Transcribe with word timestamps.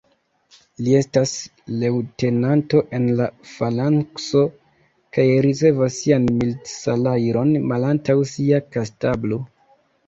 Li 0.85 0.93
estas 0.99 1.33
leŭtenanto 1.83 2.81
en 2.99 3.05
la 3.19 3.27
_falankso_ 3.51 4.43
kaj 5.19 5.27
ricevas 5.49 6.01
sian 6.03 6.29
milit-salajron 6.33 7.57
malantaŭ 7.75 8.21
sia 8.35 8.67
kastablo. 8.77 9.45